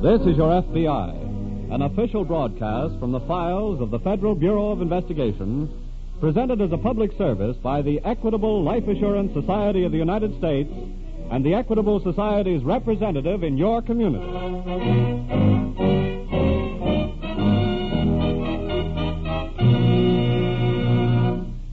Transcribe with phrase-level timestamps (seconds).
[0.00, 4.80] This is Your FBI, an official broadcast from the files of the Federal Bureau of
[4.80, 5.68] Investigation,
[6.20, 10.70] presented as a public service by the Equitable Life Assurance Society of the United States
[11.32, 14.24] and the Equitable Society's representative in your community.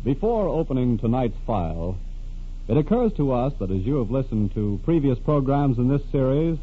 [0.04, 1.96] Before opening tonight's file,
[2.68, 6.58] it occurs to us that as you have listened to previous programs in this series,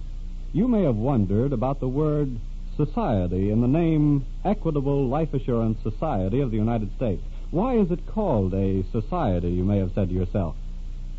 [0.52, 2.38] you may have wondered about the word
[2.76, 7.22] society in the name Equitable Life Assurance Society of the United States.
[7.50, 10.54] Why is it called a society, you may have said to yourself?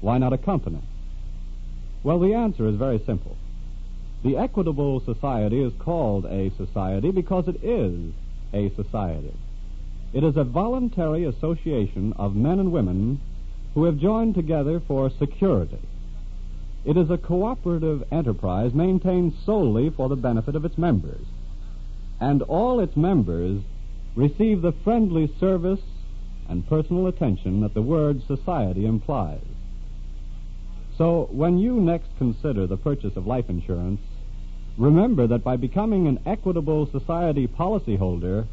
[0.02, 0.82] Why not a company?
[2.04, 3.38] Well, the answer is very simple.
[4.24, 8.14] The Equitable Society is called a society because it is
[8.54, 9.34] a society.
[10.14, 13.20] It is a voluntary association of men and women
[13.74, 15.80] who have joined together for security.
[16.86, 21.26] It is a cooperative enterprise maintained solely for the benefit of its members.
[22.20, 23.62] And all its members
[24.16, 25.82] receive the friendly service
[26.50, 29.46] and personal attention that the word society implies.
[30.98, 34.02] So, when you next consider the purchase of life insurance,
[34.78, 38.46] remember that by becoming an Equitable Society policyholder,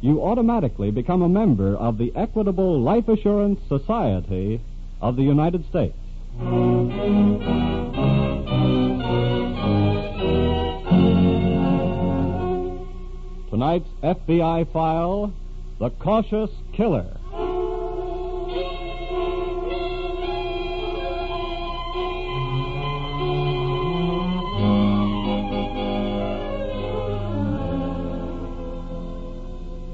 [0.00, 4.60] you automatically become a member of the Equitable Life Assurance Society
[5.00, 5.96] of the United States.
[13.50, 15.32] Tonight's FBI file
[15.78, 17.16] The Cautious Killer.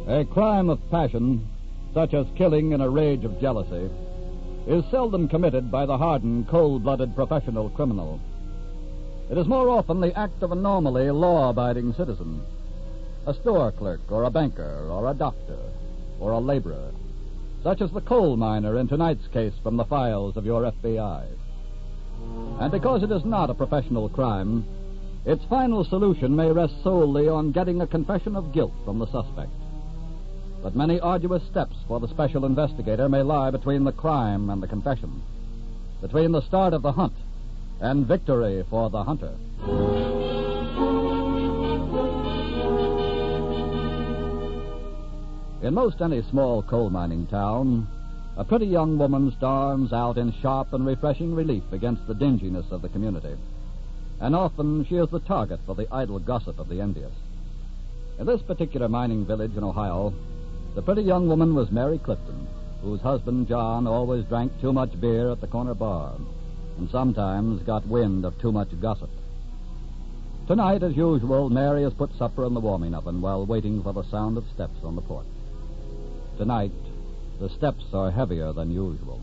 [0.06, 1.48] A crime of passion,
[1.92, 3.88] such as killing in a rage of jealousy,
[4.66, 8.20] is seldom committed by the hardened, cold blooded professional criminal.
[9.30, 12.42] It is more often the act of a normally law abiding citizen,
[13.26, 15.58] a store clerk, or a banker, or a doctor,
[16.20, 16.92] or a laborer,
[17.62, 21.26] such as the coal miner in tonight's case from the files of your FBI.
[22.60, 24.64] And because it is not a professional crime,
[25.24, 29.50] its final solution may rest solely on getting a confession of guilt from the suspect.
[30.64, 34.66] But many arduous steps for the special investigator may lie between the crime and the
[34.66, 35.20] confession,
[36.00, 37.12] between the start of the hunt
[37.82, 39.34] and victory for the hunter.
[45.62, 47.86] In most any small coal mining town,
[48.38, 52.80] a pretty young woman stands out in sharp and refreshing relief against the dinginess of
[52.80, 53.36] the community.
[54.18, 57.12] And often she is the target for the idle gossip of the envious.
[58.18, 60.14] In this particular mining village in Ohio,
[60.74, 62.46] the pretty young woman was Mary Clifton,
[62.82, 66.14] whose husband, John, always drank too much beer at the corner bar
[66.78, 69.10] and sometimes got wind of too much gossip.
[70.46, 74.02] Tonight, as usual, Mary has put supper in the warming oven while waiting for the
[74.10, 75.26] sound of steps on the porch.
[76.36, 76.72] Tonight,
[77.40, 79.22] the steps are heavier than usual.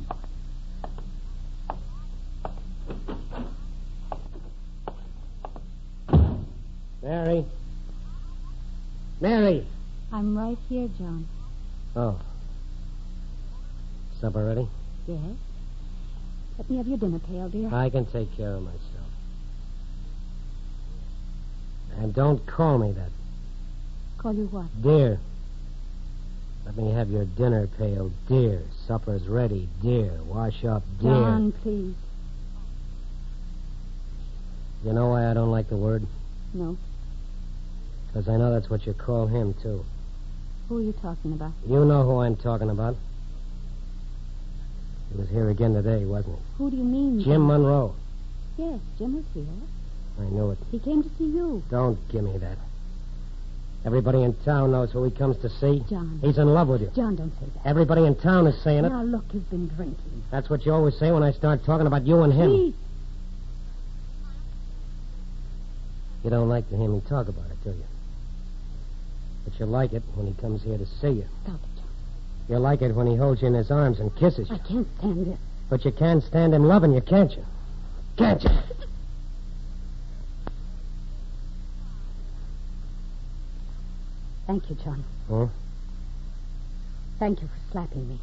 [7.04, 7.46] Mary.
[9.20, 9.68] Mary.
[10.12, 11.28] I'm right here, John.
[11.96, 12.20] Oh.
[14.20, 14.68] Supper ready?
[15.08, 15.20] Yes?
[16.58, 17.74] Let me have your dinner pail, dear.
[17.74, 18.82] I can take care of myself.
[21.98, 23.10] And don't call me that.
[24.18, 24.68] Call you what?
[24.82, 25.20] Dear.
[26.66, 28.62] Let me have your dinner pail, dear.
[28.88, 30.12] Supper's ready, dear.
[30.26, 31.12] Wash up, dear.
[31.12, 31.96] John, please.
[34.86, 36.06] You know why I don't like the word?
[36.54, 36.78] No.
[38.08, 39.84] Because I know that's what you call him, too.
[40.72, 41.52] Who are you talking about?
[41.68, 42.96] You know who I'm talking about.
[45.12, 46.42] He was here again today, wasn't he?
[46.58, 47.22] Who do you mean?
[47.22, 47.46] Jim?
[47.46, 47.94] Monroe.
[48.58, 49.44] Yes, Jim was here.
[50.18, 50.58] I knew it.
[50.72, 51.62] He came to see you.
[51.70, 52.58] Don't give me that.
[53.86, 55.84] Everybody in town knows who he comes to see.
[55.90, 56.22] John.
[56.24, 56.92] He's in love with you.
[56.96, 57.68] John, don't say that.
[57.68, 58.90] Everybody in town is saying it.
[58.90, 60.24] Now, look, you've been drinking.
[60.32, 62.50] That's what you always say when I start talking about you and him.
[62.50, 62.76] Please.
[66.24, 67.84] You don't like to hear me talk about it, do you?
[69.44, 71.26] But you'll like it when he comes here to see you.
[71.44, 71.88] Stop it, John.
[72.50, 74.56] You'll like it when he holds you in his arms and kisses you.
[74.56, 75.40] I can't stand this.
[75.70, 77.46] But you can stand him loving you, can't you?
[78.18, 78.50] Can't you?
[84.48, 85.04] Thank you, John.
[85.30, 85.48] Huh?
[87.20, 88.20] Thank you for slapping me.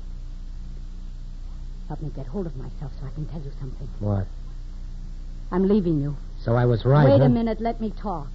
[1.88, 3.88] Help me get hold of myself so I can tell you something.
[4.00, 4.26] What?
[5.50, 6.16] I'm leaving you.
[6.44, 7.08] So I was right.
[7.08, 7.24] Wait huh?
[7.24, 7.62] a minute.
[7.62, 8.28] Let me talk.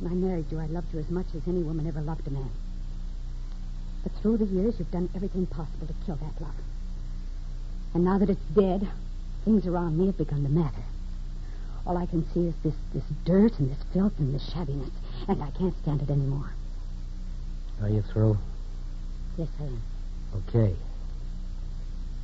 [0.00, 2.30] When I married you, I loved you as much as any woman ever loved a
[2.30, 2.50] man.
[4.02, 6.54] But through the years, you've done everything possible to kill that love.
[7.92, 8.88] And now that it's dead,
[9.44, 10.84] things around me have begun to matter.
[11.86, 14.90] All I can see is this, this dirt and this filth and this shabbiness,
[15.28, 16.50] and I can't stand it anymore.
[17.82, 18.38] Are you through?
[19.36, 19.82] Yes, I am.
[20.48, 20.76] Okay.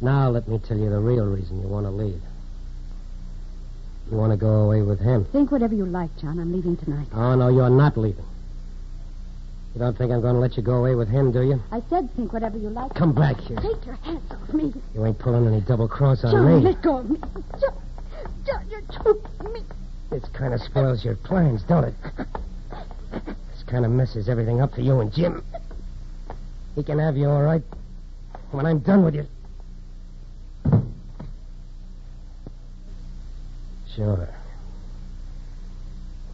[0.00, 2.22] Now let me tell you the real reason you want to leave.
[4.10, 5.24] You want to go away with him.
[5.26, 6.38] Think whatever you like, John.
[6.38, 7.08] I'm leaving tonight.
[7.12, 8.24] Oh, no, you're not leaving.
[9.74, 11.60] You don't think I'm going to let you go away with him, do you?
[11.70, 12.94] I said think whatever you like.
[12.94, 13.58] Come back here.
[13.58, 14.72] Take your hands off me.
[14.94, 16.70] You ain't pulling any double cross on John, me.
[16.70, 17.18] let go of me.
[17.60, 17.74] John,
[18.46, 19.60] John you're choking me.
[20.08, 21.94] This kind of spoils your plans, don't it?
[23.12, 25.44] This kind of messes everything up for you and Jim.
[26.74, 27.62] He can have you all right
[28.52, 29.26] when I'm done with you.
[33.96, 34.28] Sure.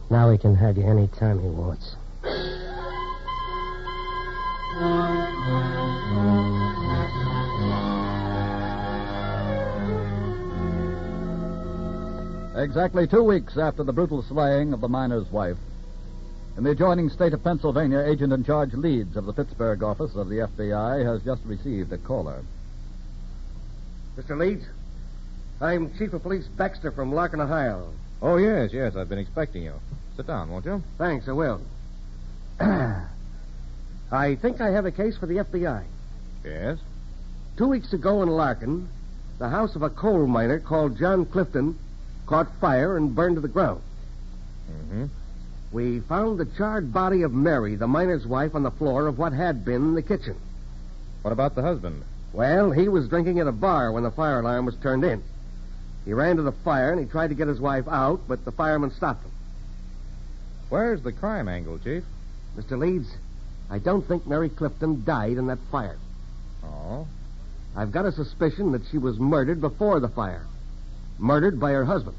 [0.09, 1.95] Now he can have you any time he wants.
[12.57, 15.57] Exactly two weeks after the brutal slaying of the miner's wife,
[16.57, 20.27] in the adjoining state of Pennsylvania, Agent in Charge Leeds of the Pittsburgh office of
[20.27, 22.43] the FBI has just received a caller.
[24.17, 24.37] Mr.
[24.37, 24.65] Leeds,
[25.61, 27.93] I'm Chief of Police Baxter from Larkin, Ohio.
[28.21, 28.95] Oh, yes, yes.
[28.95, 29.73] I've been expecting you.
[30.15, 30.83] Sit down, won't you?
[30.97, 31.61] Thanks, I will.
[32.59, 35.83] I think I have a case for the FBI.
[36.43, 36.77] Yes.
[37.57, 38.87] Two weeks ago in Larkin,
[39.39, 41.77] the house of a coal miner called John Clifton
[42.25, 43.81] caught fire and burned to the ground.
[44.71, 45.05] Mm-hmm.
[45.71, 49.33] We found the charred body of Mary, the miner's wife, on the floor of what
[49.33, 50.37] had been the kitchen.
[51.23, 52.03] What about the husband?
[52.31, 55.23] Well, he was drinking at a bar when the fire alarm was turned in.
[56.05, 58.51] He ran to the fire and he tried to get his wife out, but the
[58.51, 59.31] fireman stopped him.
[60.69, 62.03] Where's the crime angle, Chief?
[62.57, 62.77] Mr.
[62.77, 63.09] Leeds,
[63.69, 65.97] I don't think Mary Clifton died in that fire.
[66.63, 67.07] Oh.
[67.75, 70.45] I've got a suspicion that she was murdered before the fire.
[71.17, 72.17] Murdered by her husband.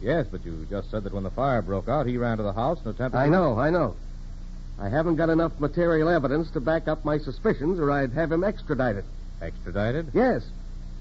[0.00, 2.52] Yes, but you just said that when the fire broke out, he ran to the
[2.52, 3.18] house and attempted.
[3.18, 3.94] I know, I know.
[4.80, 8.42] I haven't got enough material evidence to back up my suspicions, or I'd have him
[8.42, 9.04] extradited.
[9.40, 10.08] Extradited?
[10.12, 10.42] Yes,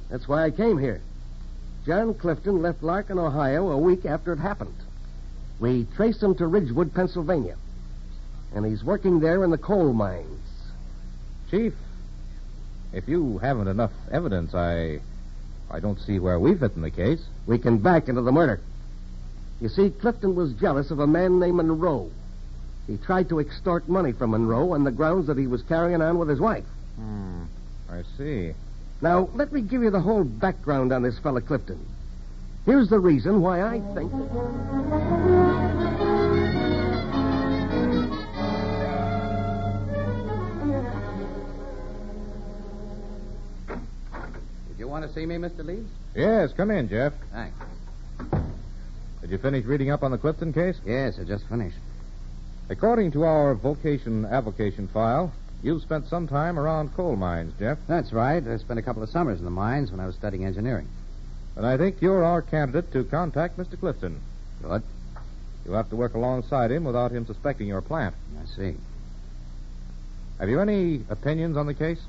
[0.10, 1.02] that's why I came here.
[1.86, 4.76] John Clifton left Larkin, Ohio, a week after it happened.
[5.60, 7.56] We traced him to Ridgewood, Pennsylvania.
[8.54, 10.48] And he's working there in the coal mines.
[11.50, 11.74] Chief,
[12.94, 15.02] if you haven't enough evidence, I.
[15.70, 17.22] I don't see where we fit in the case.
[17.48, 18.60] We can back into the murder.
[19.62, 22.12] You see, Clifton was jealous of a man named Monroe.
[22.88, 26.18] He tried to extort money from Monroe on the grounds that he was carrying on
[26.18, 26.66] with his wife.
[26.98, 27.44] Hmm.
[27.90, 28.54] I see.
[29.02, 31.84] Now, let me give you the whole background on this fellow Clifton.
[32.66, 34.12] Here's the reason why I think.
[44.68, 45.66] Did you want to see me, Mr.
[45.66, 45.90] Leeds?
[46.16, 47.14] Yes, come in, Jeff.
[47.32, 47.58] Thanks.
[49.22, 50.78] Did you finish reading up on the Clifton case?
[50.86, 51.78] Yes, I just finished.
[52.70, 57.78] According to our vocation avocation file, you've spent some time around coal mines, Jeff.
[57.88, 58.46] That's right.
[58.46, 60.88] I spent a couple of summers in the mines when I was studying engineering.
[61.56, 63.80] And I think you're our candidate to contact Mr.
[63.80, 64.22] Clifton.
[64.62, 64.84] Good.
[65.66, 68.16] You'll have to work alongside him without him suspecting your plant.
[68.42, 68.76] I see.
[70.40, 72.02] Have you any opinions on the case?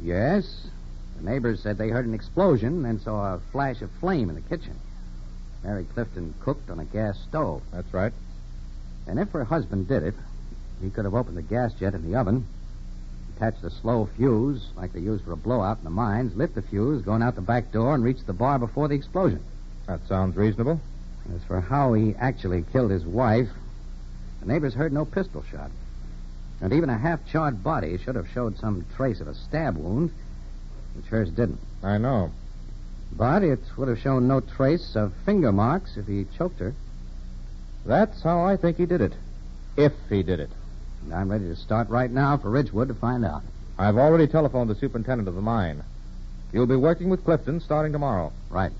[0.00, 0.66] Yes.
[1.18, 4.40] The neighbors said they heard an explosion and saw a flash of flame in the
[4.40, 4.78] kitchen.
[5.62, 7.62] Mary Clifton cooked on a gas stove.
[7.72, 8.12] That's right.
[9.06, 10.14] And if her husband did it,
[10.82, 12.46] he could have opened the gas jet in the oven,
[13.42, 16.62] attached a slow fuse like they use for a blowout in the mines, lit the
[16.62, 19.42] fuse, gone out the back door, and reached the bar before the explosion.
[19.88, 20.80] That sounds reasonable.
[21.34, 23.48] As for how he actually killed his wife,
[24.40, 25.72] the neighbors heard no pistol shot.
[26.60, 30.12] And even a half charred body should have showed some trace of a stab wound,
[30.94, 31.58] which hers didn't.
[31.82, 32.30] I know.
[33.10, 36.74] But it would have shown no trace of finger marks if he choked her.
[37.84, 39.14] That's how I think he did it.
[39.76, 40.50] If he did it.
[41.04, 43.42] And I'm ready to start right now for Ridgewood to find out.
[43.78, 45.82] I've already telephoned the superintendent of the mine.
[46.52, 48.32] You'll be working with Clifton starting tomorrow.
[48.50, 48.72] Right.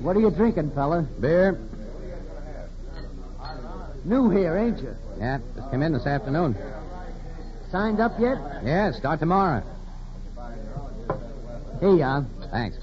[0.00, 1.02] What are you drinking, fella?
[1.20, 1.58] Beer.
[4.04, 4.94] New here, ain't you?
[5.18, 6.56] Yeah, just came in this afternoon.
[7.76, 8.38] Signed up yet?
[8.64, 9.62] Yeah, start tomorrow.
[11.78, 12.24] Here you are.
[12.50, 12.78] Thanks.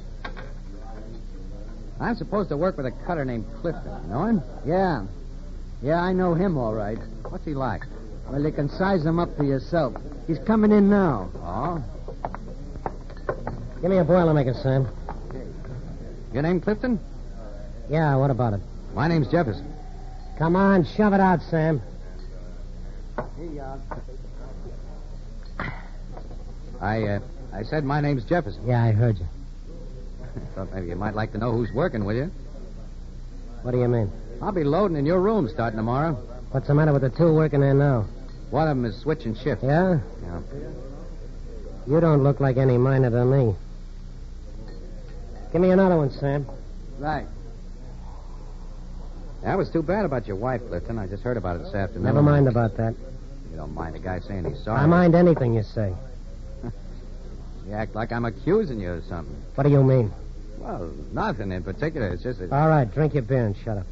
[2.00, 3.92] I'm supposed to work with a cutter named Clifton.
[4.04, 4.44] You know him?
[4.68, 5.06] Yeah.
[5.82, 7.00] Yeah, I know him all right.
[7.28, 7.82] What's he like?
[8.30, 9.96] Well, you can size him up for yourself.
[10.28, 11.32] He's coming in now.
[11.38, 11.84] Oh?
[13.82, 14.88] Give me a Boilermaker, Sam.
[16.34, 17.00] Your name Clifton?
[17.90, 18.60] Yeah, what about it?
[18.94, 19.74] My name's Jefferson.
[20.38, 21.82] Come on, shove it out, Sam.
[26.84, 27.20] I, uh,
[27.54, 28.68] I said my name's Jefferson.
[28.68, 29.26] Yeah, I heard you.
[30.56, 32.30] Thought maybe you might like to know who's working with you.
[33.62, 34.12] What do you mean?
[34.42, 36.14] I'll be loading in your room starting tomorrow.
[36.52, 38.06] What's the matter with the two working there now?
[38.50, 39.64] One of them is switching shifts.
[39.64, 40.00] Yeah?
[40.22, 40.42] Yeah.
[41.88, 43.56] You don't look like any miner to me.
[45.54, 46.46] Give me another one, Sam.
[47.00, 47.28] Right.
[49.44, 51.00] That was too bad about your wife, Clifton.
[51.00, 52.04] I just heard about it this afternoon.
[52.04, 52.94] Never mind about that.
[53.52, 54.82] You don't mind a guy saying he's sorry.
[54.82, 55.94] I mind anything you say.
[57.68, 59.36] You act like I'm accusing you of something.
[59.56, 60.12] What do you mean?
[60.58, 62.08] Well, nothing in particular.
[62.10, 62.52] It's just that.
[62.52, 63.86] All right, drink your beer and shut up.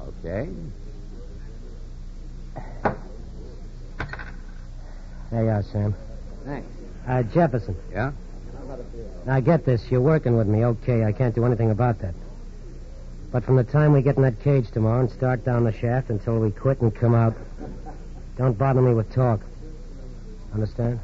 [0.00, 0.48] Okay.
[5.30, 5.94] There you are, Sam.
[6.44, 6.68] Thanks.
[7.06, 7.76] Uh, Jefferson.
[7.92, 8.12] Yeah?
[9.26, 9.90] Now, get this.
[9.90, 10.64] You're working with me.
[10.64, 12.14] Okay, I can't do anything about that.
[13.30, 16.08] But from the time we get in that cage tomorrow and start down the shaft
[16.10, 17.34] until we quit and come out,
[18.36, 19.40] don't bother me with talk.
[20.54, 21.00] Understand?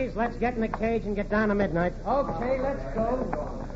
[0.00, 1.92] Right, monkeys, let's get in the cage and get down to midnight.
[2.06, 3.66] Okay, let's go.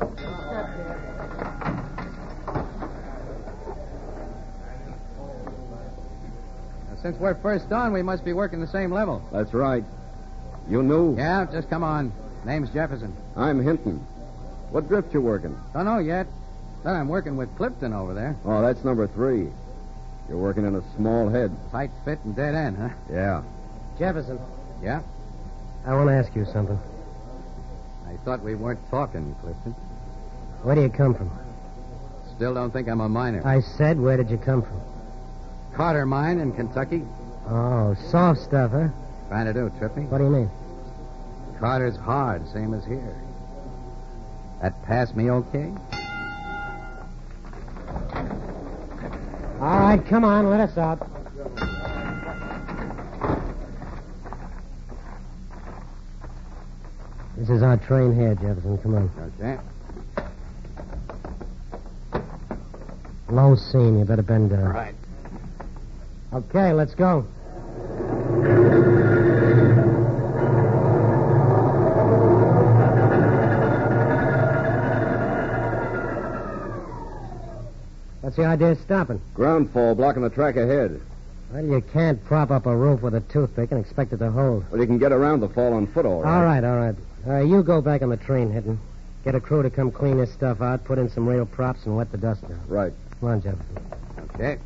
[6.89, 9.27] Now, since we're first on, we must be working the same level.
[9.31, 9.83] That's right.
[10.69, 11.15] You knew?
[11.15, 12.11] Yeah, just come on.
[12.45, 13.15] Name's Jefferson.
[13.35, 13.97] I'm Hinton.
[14.71, 15.57] What drift you working?
[15.73, 16.27] Don't know yet.
[16.83, 18.35] Then I'm working with Clifton over there.
[18.45, 19.49] Oh, that's number three.
[20.27, 21.55] You're working in a small head.
[21.71, 22.89] Tight fit and dead end, huh?
[23.11, 23.43] Yeah.
[23.97, 24.39] Jefferson,
[24.83, 25.01] Yeah?
[25.85, 26.79] I want to ask you something.
[28.07, 29.71] I thought we weren't talking, Clifton.
[30.63, 31.29] Where do you come from?
[32.35, 33.45] Still don't think I'm a miner.
[33.45, 34.81] I said, where did you come from?
[35.75, 37.03] Carter Mine in Kentucky.
[37.47, 38.87] Oh, soft stuff, huh?
[39.27, 40.07] Trying to do, Trippy.
[40.09, 40.49] What do you mean?
[41.59, 43.21] Carter's hard, same as here.
[44.61, 45.71] That passed me okay?
[49.59, 51.14] All right, come on, let us out.
[57.45, 58.79] This is our train here, Jefferson.
[58.79, 59.11] Come on.
[59.39, 59.59] Okay.
[63.29, 63.99] Low seam.
[63.99, 64.63] You better bend down.
[64.63, 64.95] Right.
[66.33, 67.21] Okay, let's go.
[78.21, 79.21] What's the idea of stopping?
[79.35, 80.99] Ground fall blocking the track ahead.
[81.51, 84.65] Well, you can't prop up a roof with a toothpick and expect it to hold.
[84.71, 86.35] Well, you can get around the fall on foot, all right.
[86.35, 86.95] All right, all right.
[87.25, 88.79] You go back on the train, Hinton.
[89.23, 91.97] Get a crew to come clean this stuff out, put in some real props, and
[91.97, 92.61] wet the dust down.
[92.67, 92.93] Right.
[93.19, 93.77] Come on, Jefferson.
[94.35, 94.59] Okay.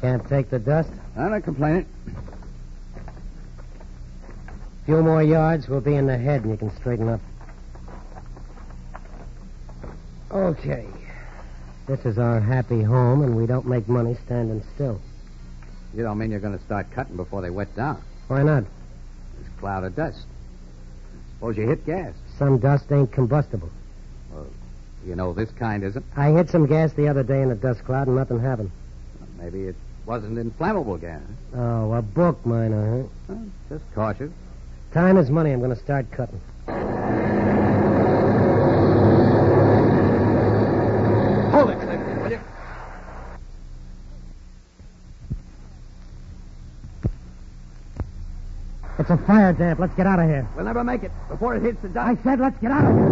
[0.00, 0.90] Can't take the dust.
[1.16, 1.86] I'm not complaining.
[4.86, 7.20] few more yards, we'll be in the head, and you can straighten up.
[10.30, 10.86] Okay.
[11.86, 15.00] This is our happy home, and we don't make money standing still.
[15.94, 18.02] You don't mean you're going to start cutting before they wet down.
[18.28, 18.64] Why not?
[19.38, 20.24] This cloud of dust.
[21.34, 22.14] Suppose you hit gas.
[22.38, 23.70] Some dust ain't combustible.
[25.06, 26.04] You know this kind isn't.
[26.16, 28.70] I hit some gas the other day in a dust cloud, and nothing happened.
[29.38, 29.76] Maybe it
[30.06, 31.20] wasn't inflammable gas.
[31.54, 33.08] Oh, a book miner, huh?
[33.28, 34.32] Well, just cautious.
[34.92, 35.50] Time is money.
[35.50, 36.40] I'm going to start cutting.
[41.52, 42.40] Hold it, Clifton, will you?
[49.04, 49.80] It's a fire damp.
[49.80, 50.48] Let's get out of here.
[50.56, 52.20] We'll never make it before it hits the dust.
[52.20, 53.04] I said let's get out of here.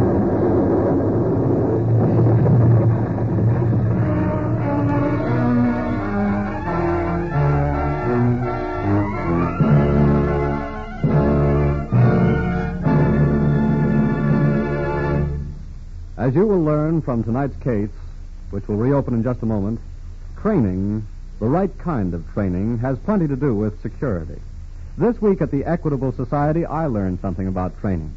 [16.17, 17.91] As you will learn from tonight's case,
[18.49, 19.79] which will reopen in just a moment,
[20.41, 21.07] training,
[21.39, 24.41] the right kind of training, has plenty to do with security.
[24.99, 28.15] This week at the Equitable Society, I learned something about training.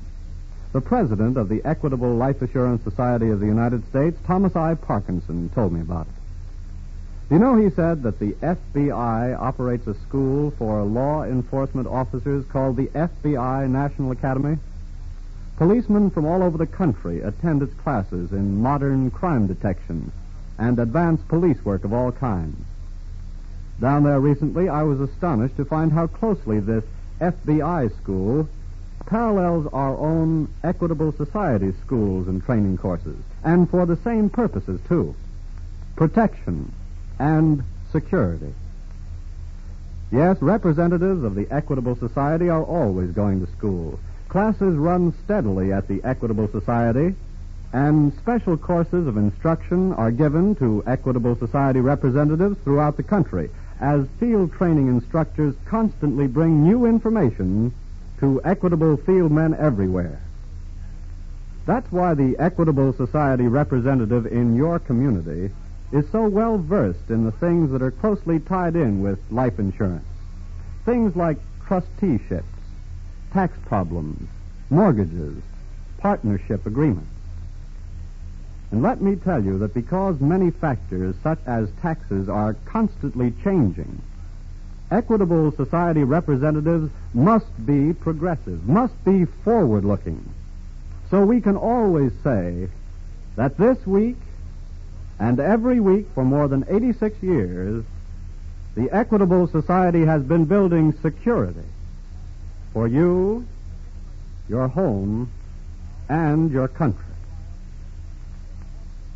[0.74, 4.76] The president of the Equitable Life Assurance Society of the United States, Thomas I.
[4.76, 7.34] Parkinson, told me about it.
[7.34, 12.76] You know, he said that the FBI operates a school for law enforcement officers called
[12.76, 14.58] the FBI National Academy.
[15.56, 20.12] Policemen from all over the country attend its classes in modern crime detection
[20.58, 22.62] and advanced police work of all kinds.
[23.80, 26.86] Down there recently, I was astonished to find how closely this
[27.20, 28.48] FBI school
[29.06, 35.14] parallels our own Equitable Society schools and training courses, and for the same purposes, too
[35.98, 36.72] protection
[37.20, 38.54] and security.
[40.12, 44.00] Yes, representatives of the Equitable Society are always going to school.
[44.30, 47.16] Classes run steadily at the Equitable Society,
[47.74, 54.08] and special courses of instruction are given to Equitable Society representatives throughout the country as
[54.20, 57.74] field training instructors constantly bring new information
[58.20, 60.20] to Equitable field men everywhere.
[61.66, 65.52] That's why the Equitable Society representative in your community
[65.92, 70.06] is so well versed in the things that are closely tied in with life insurance.
[70.86, 72.46] Things like trusteeships,
[73.34, 74.28] tax problems,
[74.70, 75.42] mortgages,
[75.98, 77.15] partnership agreements.
[78.72, 84.02] And let me tell you that because many factors, such as taxes, are constantly changing,
[84.92, 90.34] Equitable Society representatives must be progressive, must be forward looking.
[91.10, 92.70] So we can always say
[93.36, 94.18] that this week
[95.20, 97.84] and every week for more than 86 years,
[98.76, 101.64] the Equitable Society has been building security
[102.74, 103.48] for you,
[104.50, 105.32] your home,
[106.10, 107.15] and your country.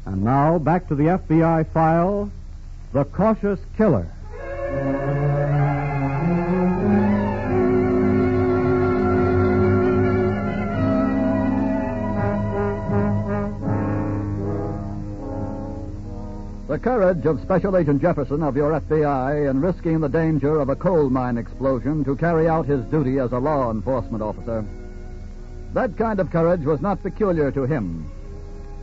[0.05, 2.31] And now, back to the FBI file
[2.93, 4.07] The Cautious Killer.
[16.67, 20.75] The courage of Special Agent Jefferson of your FBI in risking the danger of a
[20.75, 24.63] coal mine explosion to carry out his duty as a law enforcement officer.
[25.73, 28.09] That kind of courage was not peculiar to him.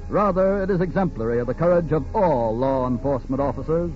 [0.08, 3.90] Rather, it is exemplary of the courage of all law enforcement officers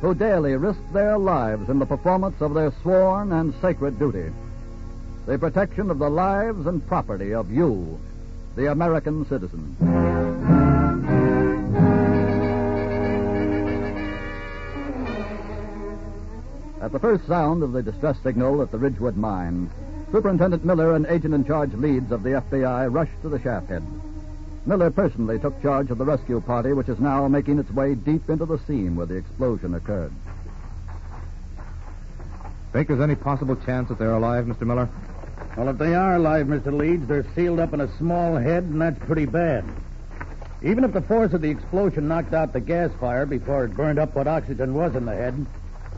[0.00, 4.30] who daily risk their lives in the performance of their sworn and sacred duty.
[5.24, 7.98] The protection of the lives and property of you,
[8.54, 9.76] the American citizen.
[16.82, 19.70] At the first sound of the distress signal at the Ridgewood mine,
[20.12, 23.82] Superintendent Miller and Agent in Charge Leeds of the FBI rushed to the shaft head.
[24.66, 28.28] Miller personally took charge of the rescue party, which is now making its way deep
[28.28, 30.12] into the scene where the explosion occurred.
[32.72, 34.62] Think there's any possible chance that they're alive, Mr.
[34.62, 34.88] Miller?
[35.56, 36.76] Well, if they are alive, Mr.
[36.76, 39.64] Leeds, they're sealed up in a small head, and that's pretty bad.
[40.62, 44.00] Even if the force of the explosion knocked out the gas fire before it burned
[44.00, 45.46] up what oxygen was in the head,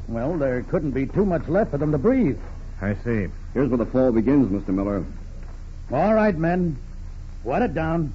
[0.09, 2.39] well, there couldn't be too much left for them to breathe.
[2.83, 3.29] I see.
[3.55, 4.75] Here's where the fall begins, Mr.
[4.75, 5.05] Miller.
[5.91, 6.77] All right, men.
[7.45, 8.13] Wet it down.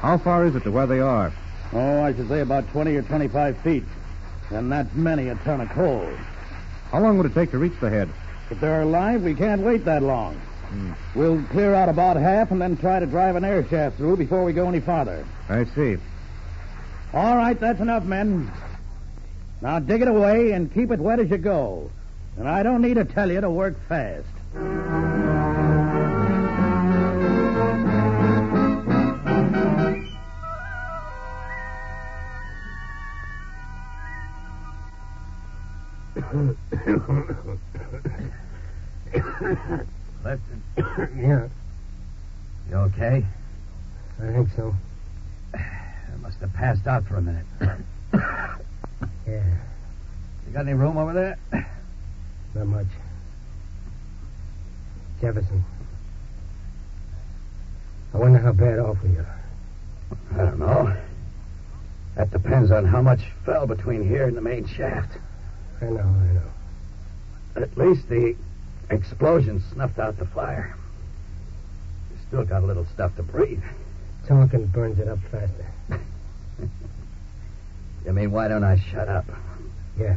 [0.00, 1.30] How far is it to where they are?
[1.72, 3.84] Oh, I should say about 20 or 25 feet.
[4.50, 6.10] And that's many a ton of coal.
[6.90, 8.08] How long would it take to reach the head?
[8.50, 10.34] If they're alive, we can't wait that long.
[10.70, 10.92] Hmm.
[11.14, 14.42] We'll clear out about half and then try to drive an air shaft through before
[14.42, 15.24] we go any farther.
[15.48, 15.98] I see.
[17.12, 18.50] All right, that's enough, men.
[19.60, 21.90] Now dig it away and keep it wet as you go.
[22.38, 24.26] And I don't need to tell you to work fast.
[40.24, 40.60] Lifton.
[41.16, 41.48] yeah.
[42.68, 43.24] You okay?
[44.22, 44.74] I think so.
[45.54, 47.46] I must have passed out for a minute.
[49.26, 49.42] yeah.
[50.46, 51.38] You got any room over there?
[52.54, 52.86] Not much.
[55.20, 55.64] Jefferson.
[58.12, 59.40] I wonder how bad off we are.
[60.32, 60.96] I don't know.
[62.16, 65.16] That depends on how much fell between here and the main shaft.
[65.80, 67.62] I know, I know.
[67.62, 68.36] At least the
[68.90, 70.76] explosion snuffed out the fire.
[72.10, 73.62] We still got a little stuff to breathe.
[74.26, 75.66] Talking burns it up faster.
[78.04, 79.24] you mean, why don't I shut up?
[79.98, 80.16] Yeah.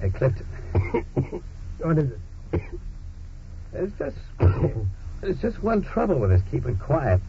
[0.00, 0.46] hey, Clifton.
[1.78, 2.60] What is it?
[3.72, 4.16] There's just
[5.20, 7.20] there's just one trouble with us keeping quiet.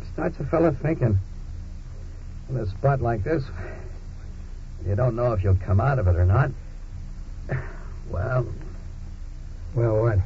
[0.00, 1.18] It starts a fella thinking.
[2.50, 3.42] In a spot like this,
[4.86, 6.50] you don't know if you'll come out of it or not.
[8.10, 8.46] Well,
[9.74, 10.18] Well, what?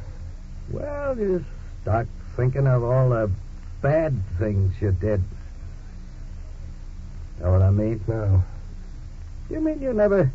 [0.69, 1.43] well, you
[1.81, 3.31] start thinking of all the
[3.81, 5.23] bad things you did.
[7.39, 8.01] Know what I mean?
[8.07, 8.43] No.
[9.49, 10.29] You mean you never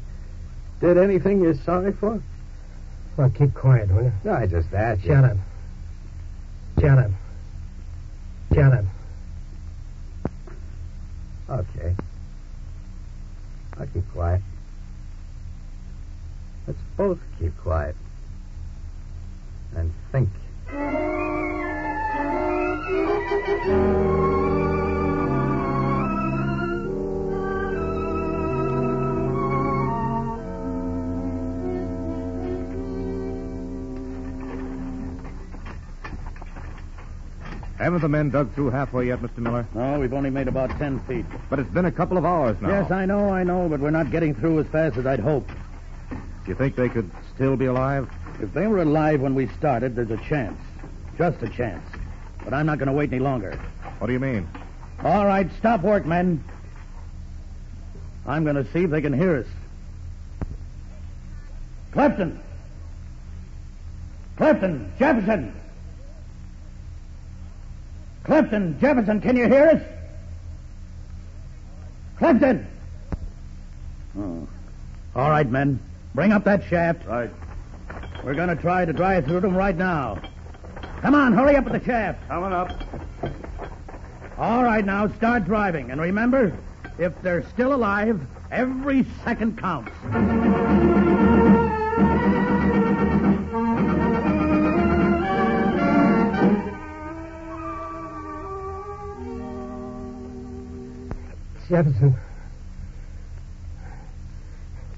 [0.81, 2.20] did anything you're sorry for?
[3.16, 4.12] Well, keep quiet, will you?
[4.25, 5.09] No, I just asked you.
[5.12, 5.37] Shut up.
[6.81, 7.11] Shut up.
[8.55, 8.85] Shut up.
[11.48, 11.94] Okay.
[13.78, 14.40] I'll keep quiet.
[16.66, 17.96] Let's both keep quiet.
[19.76, 20.30] And think.
[37.85, 39.40] Haven't the men dug through halfway yet, Mr.
[39.40, 39.66] Miller?
[39.75, 41.27] No, we've only made about ten feet.
[41.51, 42.70] But it's been a couple of hours now.
[42.70, 45.51] Yes, I know, I know, but we're not getting through as fast as I'd hoped.
[45.51, 46.16] Do
[46.47, 48.09] you think they could still be alive?
[48.40, 50.59] If they were alive when we started, there's a chance.
[51.18, 51.87] Just a chance.
[52.42, 53.61] But I'm not going to wait any longer.
[53.99, 54.49] What do you mean?
[55.03, 56.42] All right, stop work, men.
[58.27, 59.47] I'm going to see if they can hear us.
[61.92, 62.40] Clifton!
[64.38, 64.90] Clifton!
[64.99, 65.55] Jefferson!
[68.24, 68.78] Clifton!
[68.80, 69.82] Jefferson, can you hear us?
[72.16, 72.66] Clifton!
[74.18, 74.48] Oh.
[75.14, 75.78] All right, men.
[76.14, 77.06] Bring up that shaft.
[77.06, 77.30] Right.
[78.24, 80.18] We're going to try to drive through them right now.
[81.02, 82.26] Come on, hurry up with the shaft.
[82.28, 82.72] Coming up.
[84.38, 85.90] All right, now start driving.
[85.90, 86.56] And remember,
[86.98, 89.92] if they're still alive, every second counts.
[101.74, 102.16] Jefferson.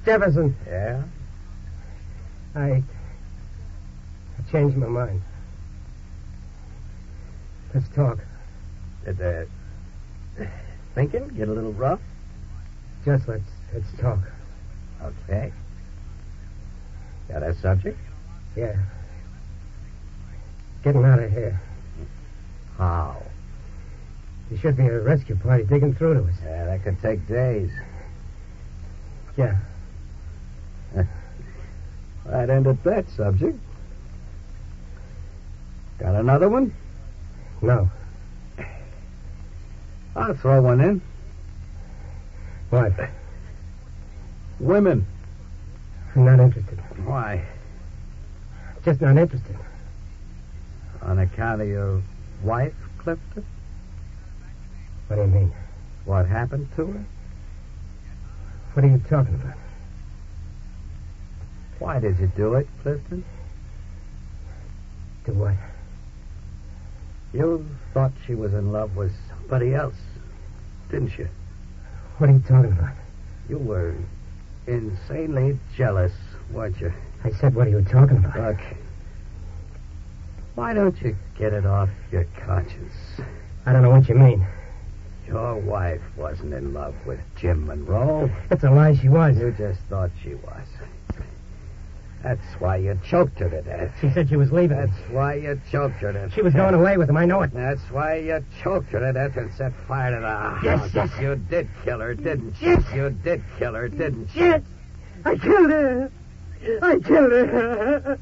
[0.05, 0.57] Jefferson.
[0.67, 1.03] Yeah?
[2.55, 2.61] I.
[2.61, 5.23] I changed my mind.
[7.73, 8.19] Let's talk.
[9.07, 9.49] Did the
[10.95, 12.01] thinking get a little rough?
[13.07, 14.19] Just let's let's talk.
[15.03, 15.55] Okay.
[17.29, 17.99] Got a subject?
[18.55, 18.77] Yeah.
[20.85, 21.59] Getting out of here.
[22.77, 23.23] How?
[24.51, 26.35] There should be a rescue party digging through to us.
[26.45, 27.71] Yeah, that could take days.
[29.37, 29.57] Yeah.
[32.27, 33.57] That ended that subject.
[35.99, 36.75] Got another one?
[37.63, 37.89] No.
[40.17, 41.01] I'll throw one in.
[42.71, 42.93] What?
[44.59, 45.07] Women.
[46.17, 46.79] I'm not interested.
[47.05, 47.45] Why?
[48.85, 49.57] Just not interested.
[51.03, 52.03] On account of your
[52.43, 53.45] wife, Clifton?
[55.09, 55.53] What do you mean?
[56.05, 57.05] What happened to her?
[58.75, 59.57] What are you talking about?
[61.79, 63.25] Why did you do it, Clifton?
[65.25, 65.55] Do what?
[67.33, 69.97] You thought she was in love with somebody else,
[70.91, 71.29] didn't you?
[72.19, 72.95] What are you talking about?
[73.49, 73.95] You were
[74.67, 76.13] insanely jealous,
[76.51, 76.93] weren't you?
[77.25, 78.37] I said, what are you talking about?
[78.37, 78.61] Look,
[80.55, 82.95] why don't you get it off your conscience?
[83.67, 84.47] I don't know what you mean.
[85.27, 88.31] Your wife wasn't in love with Jim Monroe.
[88.49, 89.37] That's a lie she was.
[89.37, 90.67] You just thought she was.
[92.23, 93.93] That's why you choked her to death.
[94.01, 94.77] She said she was leaving.
[94.77, 96.33] That's why you choked her to death.
[96.35, 97.17] She was going away with him.
[97.17, 97.53] I know it.
[97.53, 100.65] That's why you choked her to death and set fire to the house.
[100.65, 101.11] Yes, yes.
[101.21, 102.71] You did kill her, didn't you?
[102.71, 102.85] Yes.
[102.95, 104.45] You did kill her, didn't you?
[104.45, 104.63] Yes.
[105.25, 106.11] I killed her.
[106.83, 108.19] I killed her.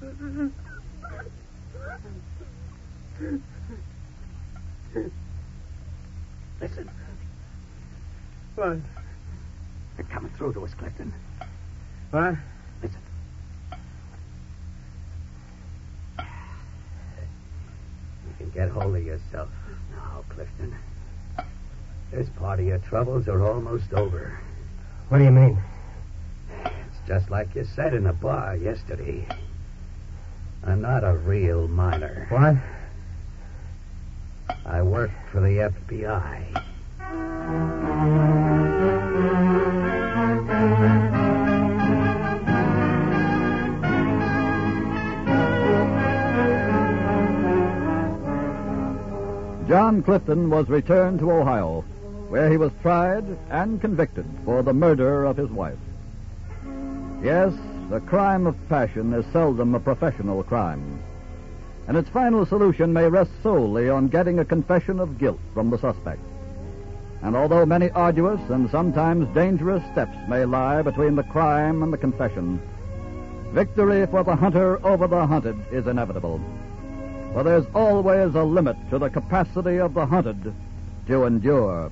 [6.65, 6.91] Listen,
[8.55, 8.79] What?
[9.97, 11.13] they're coming through to us, Clifton.
[12.11, 12.37] What?
[12.83, 13.01] Listen.
[16.19, 16.25] You
[18.39, 19.51] can get hold of yourself
[19.93, 20.75] now, Clifton.
[22.11, 24.41] This part of your troubles are almost over.
[25.11, 25.59] What do you mean?
[26.65, 29.29] It's just like you said in the bar yesterday.
[30.67, 32.27] I'm not a real miner.
[32.31, 32.57] What?
[34.67, 36.65] I worked for the FBI.
[49.69, 51.83] John Clifton was returned to Ohio,
[52.29, 55.79] where he was tried and convicted for the murder of his wife.
[57.23, 57.53] Yes,
[57.91, 61.01] the crime of passion is seldom a professional crime,
[61.87, 65.79] and its final solution may rest solely on getting a confession of guilt from the
[65.79, 66.21] suspect.
[67.23, 71.99] And although many arduous and sometimes dangerous steps may lie between the crime and the
[71.99, 72.61] confession,
[73.53, 76.41] victory for the hunter over the hunted is inevitable.
[77.33, 80.55] For there's always a limit to the capacity of the hunted
[81.07, 81.91] to endure.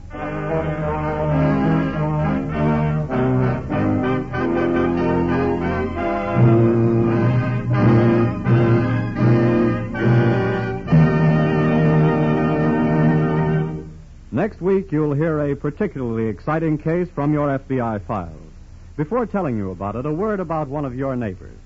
[14.42, 18.50] Next week, you'll hear a particularly exciting case from your FBI files.
[18.96, 21.56] Before telling you about it, a word about one of your neighbors.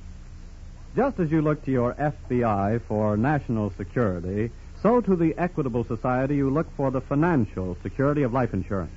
[0.94, 4.50] Just as you look to your FBI for national security,
[4.82, 8.92] so to the Equitable Society you look for the financial security of life insurance.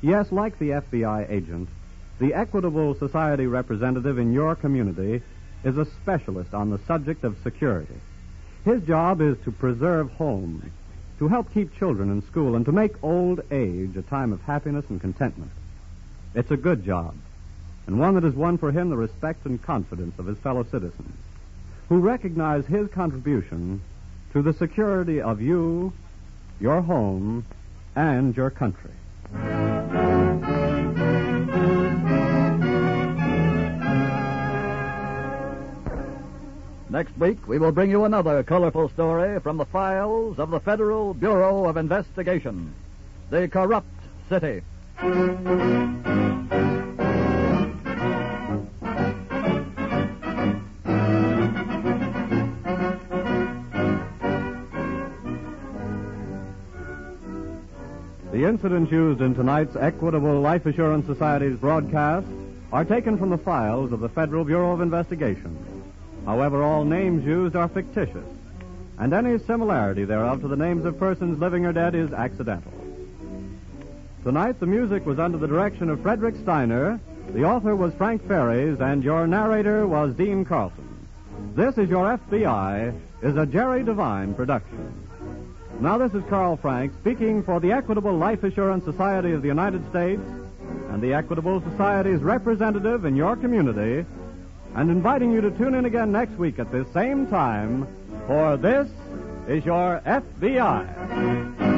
[0.00, 1.68] Yes, like the FBI agent,
[2.18, 5.20] the Equitable Society representative in your community
[5.64, 8.00] is a specialist on the subject of security.
[8.64, 10.64] His job is to preserve homes
[11.22, 14.84] to help keep children in school, and to make old age a time of happiness
[14.88, 15.52] and contentment.
[16.34, 17.14] It's a good job,
[17.86, 21.14] and one that has won for him the respect and confidence of his fellow citizens,
[21.88, 23.80] who recognize his contribution
[24.32, 25.92] to the security of you,
[26.58, 27.44] your home,
[27.94, 28.90] and your country.
[36.92, 41.14] Next week, we will bring you another colorful story from the files of the Federal
[41.14, 42.74] Bureau of Investigation
[43.30, 43.88] The Corrupt
[44.28, 44.60] City.
[58.32, 62.26] The incidents used in tonight's Equitable Life Assurance Society's broadcast
[62.70, 65.71] are taken from the files of the Federal Bureau of Investigation.
[66.24, 68.26] However, all names used are fictitious,
[68.98, 72.72] and any similarity thereof to the names of persons living or dead is accidental.
[74.22, 78.80] Tonight, the music was under the direction of Frederick Steiner, the author was Frank Ferries,
[78.80, 81.08] and your narrator was Dean Carlson.
[81.54, 84.92] This is Your FBI is a Jerry Devine production.
[85.80, 89.88] Now, this is Carl Frank speaking for the Equitable Life Assurance Society of the United
[89.90, 90.22] States
[90.90, 94.04] and the Equitable Society's representative in your community,
[94.74, 97.86] and inviting you to tune in again next week at this same time
[98.26, 98.88] for This
[99.48, 101.72] is Your FBI.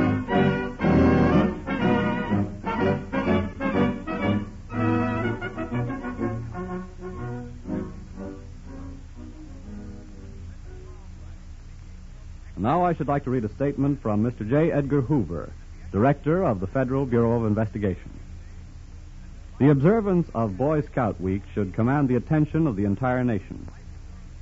[12.57, 14.49] Now I should like to read a statement from Mr.
[14.49, 14.73] J.
[14.73, 15.53] Edgar Hoover,
[15.93, 18.24] Director of the Federal Bureau of Investigation.
[19.57, 23.69] The observance of Boy Scout Week should command the attention of the entire nation.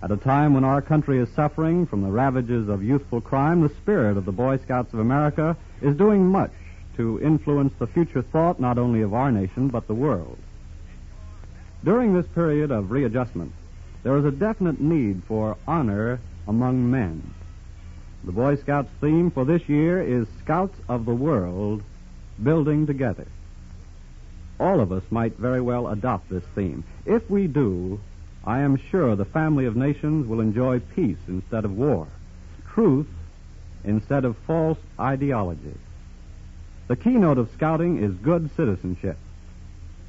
[0.02, 3.68] At a time when our country is suffering from the ravages of youthful crime, the
[3.68, 6.52] spirit of the Boy Scouts of America is doing much
[6.96, 10.38] to influence the future thought not only of our nation, but the world.
[11.84, 13.52] During this period of readjustment,
[14.02, 17.34] there is a definite need for honor among men.
[18.24, 21.82] The Boy Scouts theme for this year is Scouts of the World
[22.42, 23.26] Building Together.
[24.60, 26.84] All of us might very well adopt this theme.
[27.04, 28.00] If we do,
[28.44, 32.08] I am sure the family of nations will enjoy peace instead of war,
[32.72, 33.08] truth
[33.84, 35.76] instead of false ideology.
[36.88, 39.16] The keynote of scouting is good citizenship.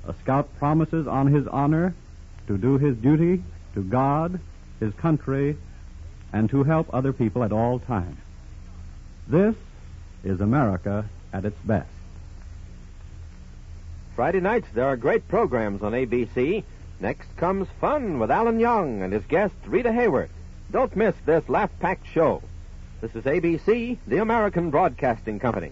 [0.08, 1.94] A scout promises on his honor
[2.48, 3.44] to do his duty
[3.76, 4.40] to God,
[4.80, 5.58] his country,
[6.34, 8.18] and to help other people at all times.
[9.28, 9.56] This
[10.24, 11.93] is America at its best.
[14.16, 16.64] Friday nights, there are great programs on ABC.
[17.00, 20.30] Next comes Fun with Alan Young and his guest, Rita Hayworth.
[20.72, 22.44] Don't miss this laugh packed show.
[23.02, 25.72] This is ABC, the American Broadcasting Company.